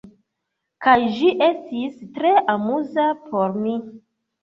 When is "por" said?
3.31-3.59